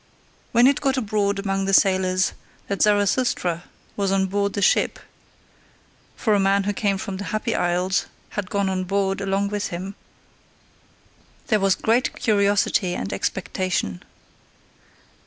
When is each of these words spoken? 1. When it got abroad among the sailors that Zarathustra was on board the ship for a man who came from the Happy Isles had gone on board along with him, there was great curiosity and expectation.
1. 0.53 0.53
When 0.53 0.65
it 0.67 0.81
got 0.81 0.97
abroad 0.97 1.37
among 1.37 1.65
the 1.65 1.75
sailors 1.75 2.33
that 2.67 2.81
Zarathustra 2.81 3.65
was 3.95 4.11
on 4.11 4.25
board 4.25 4.53
the 4.53 4.61
ship 4.63 4.97
for 6.15 6.33
a 6.33 6.39
man 6.39 6.63
who 6.63 6.73
came 6.73 6.97
from 6.97 7.17
the 7.17 7.25
Happy 7.25 7.53
Isles 7.53 8.07
had 8.29 8.49
gone 8.49 8.67
on 8.67 8.85
board 8.85 9.21
along 9.21 9.49
with 9.49 9.67
him, 9.67 9.93
there 11.49 11.59
was 11.59 11.75
great 11.75 12.15
curiosity 12.19 12.95
and 12.95 13.13
expectation. 13.13 14.01